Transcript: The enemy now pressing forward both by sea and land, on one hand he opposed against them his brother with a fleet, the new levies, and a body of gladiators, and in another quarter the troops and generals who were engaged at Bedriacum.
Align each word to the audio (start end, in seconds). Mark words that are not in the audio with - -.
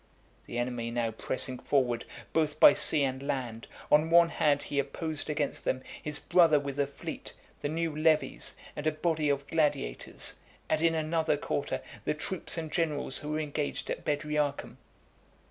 The 0.47 0.57
enemy 0.57 0.89
now 0.89 1.11
pressing 1.11 1.59
forward 1.59 2.05
both 2.33 2.59
by 2.59 2.73
sea 2.73 3.03
and 3.03 3.21
land, 3.21 3.67
on 3.91 4.09
one 4.09 4.29
hand 4.29 4.63
he 4.63 4.79
opposed 4.79 5.29
against 5.29 5.63
them 5.63 5.83
his 6.01 6.17
brother 6.17 6.59
with 6.59 6.79
a 6.79 6.87
fleet, 6.87 7.33
the 7.61 7.69
new 7.69 7.95
levies, 7.95 8.55
and 8.75 8.87
a 8.87 8.91
body 8.91 9.29
of 9.29 9.45
gladiators, 9.45 10.39
and 10.67 10.81
in 10.81 10.95
another 10.95 11.37
quarter 11.37 11.83
the 12.03 12.15
troops 12.15 12.57
and 12.57 12.71
generals 12.71 13.19
who 13.19 13.29
were 13.33 13.39
engaged 13.39 13.91
at 13.91 14.03
Bedriacum. 14.03 14.79